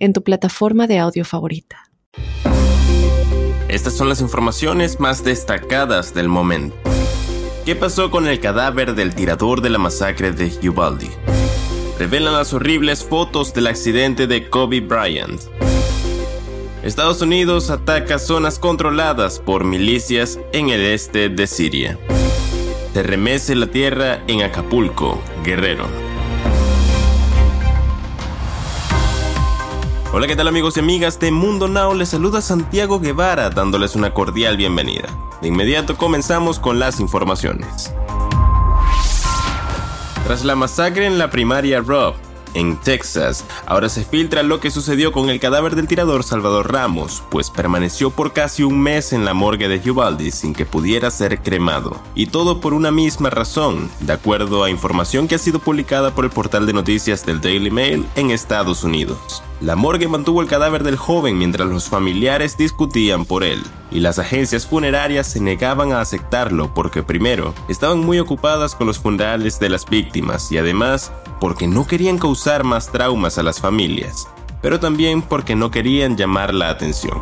[0.00, 1.90] en tu plataforma de audio favorita.
[3.68, 6.74] Estas son las informaciones más destacadas del momento.
[7.64, 11.08] ¿Qué pasó con el cadáver del tirador de la masacre de Uvalde?
[11.98, 15.40] Revelan las horribles fotos del accidente de Kobe Bryant.
[16.82, 21.98] Estados Unidos ataca zonas controladas por milicias en el este de Siria.
[22.94, 26.09] Se remece la tierra en Acapulco, Guerrero.
[30.12, 31.94] Hola, ¿qué tal amigos y amigas de Mundo Now?
[31.94, 35.08] Les saluda Santiago Guevara dándoles una cordial bienvenida.
[35.40, 37.94] De inmediato comenzamos con las informaciones.
[40.24, 42.14] Tras la masacre en la primaria Rob,
[42.54, 43.44] en Texas.
[43.66, 48.10] Ahora se filtra lo que sucedió con el cadáver del tirador Salvador Ramos, pues permaneció
[48.10, 51.96] por casi un mes en la morgue de Uvalde sin que pudiera ser cremado.
[52.16, 56.24] Y todo por una misma razón, de acuerdo a información que ha sido publicada por
[56.24, 59.44] el portal de noticias del Daily Mail en Estados Unidos.
[59.60, 64.18] La morgue mantuvo el cadáver del joven mientras los familiares discutían por él, y las
[64.18, 69.68] agencias funerarias se negaban a aceptarlo porque primero, estaban muy ocupadas con los funerales de
[69.68, 74.28] las víctimas y además porque no querían causar más traumas a las familias,
[74.62, 77.20] pero también porque no querían llamar la atención.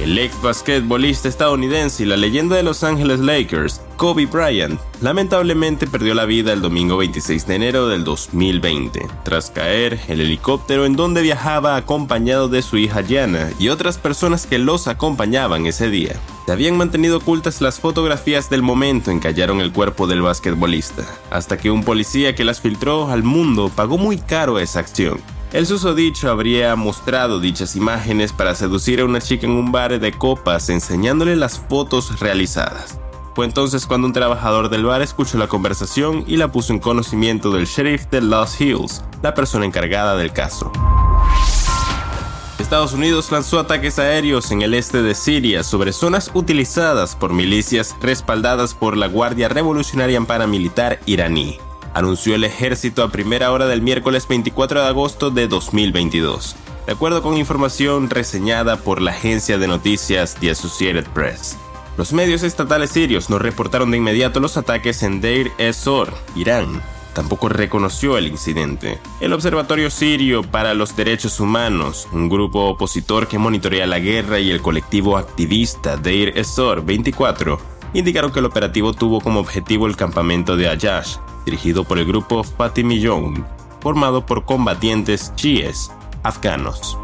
[0.00, 6.14] El ex basquetbolista estadounidense y la leyenda de Los Angeles Lakers, Kobe Bryant, lamentablemente perdió
[6.14, 11.22] la vida el domingo 26 de enero del 2020, tras caer el helicóptero en donde
[11.22, 16.14] viajaba acompañado de su hija Jana y otras personas que los acompañaban ese día.
[16.44, 21.04] Se habían mantenido ocultas las fotografías del momento en que hallaron el cuerpo del basquetbolista,
[21.30, 25.20] hasta que un policía que las filtró al mundo pagó muy caro esa acción.
[25.52, 30.12] El susodicho habría mostrado dichas imágenes para seducir a una chica en un bar de
[30.12, 32.98] copas enseñándole las fotos realizadas.
[33.34, 37.50] Fue entonces cuando un trabajador del bar escuchó la conversación y la puso en conocimiento
[37.52, 40.72] del sheriff de Los Hills, la persona encargada del caso.
[42.58, 47.94] Estados Unidos lanzó ataques aéreos en el este de Siria sobre zonas utilizadas por milicias
[48.00, 51.60] respaldadas por la Guardia Revolucionaria Paramilitar iraní
[51.96, 57.22] anunció el ejército a primera hora del miércoles 24 de agosto de 2022, de acuerdo
[57.22, 61.56] con información reseñada por la agencia de noticias The Associated Press.
[61.96, 66.82] Los medios estatales sirios no reportaron de inmediato los ataques en Deir ez-Zor, Irán.
[67.14, 68.98] Tampoco reconoció el incidente.
[69.20, 74.50] El Observatorio Sirio para los Derechos Humanos, un grupo opositor que monitorea la guerra y
[74.50, 77.58] el colectivo activista Deir ez-Zor 24,
[77.98, 82.44] indicaron que el operativo tuvo como objetivo el campamento de Ayash, dirigido por el grupo
[82.44, 83.42] Fatimi Young,
[83.80, 85.90] formado por combatientes chiíes
[86.22, 86.98] afganos.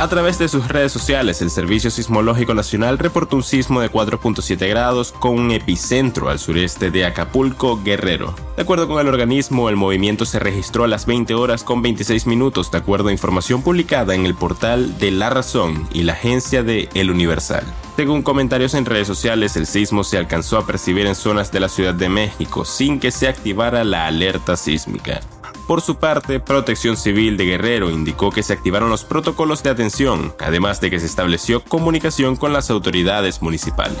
[0.00, 4.66] A través de sus redes sociales, el Servicio Sismológico Nacional reportó un sismo de 4.7
[4.66, 8.34] grados con un epicentro al sureste de Acapulco, Guerrero.
[8.56, 12.26] De acuerdo con el organismo, el movimiento se registró a las 20 horas con 26
[12.26, 16.62] minutos, de acuerdo a información publicada en el portal de La Razón y la agencia
[16.62, 17.66] de El Universal.
[18.00, 21.68] Según comentarios en redes sociales, el sismo se alcanzó a percibir en zonas de la
[21.68, 25.20] Ciudad de México sin que se activara la alerta sísmica.
[25.68, 30.34] Por su parte, Protección Civil de Guerrero indicó que se activaron los protocolos de atención,
[30.40, 34.00] además de que se estableció comunicación con las autoridades municipales.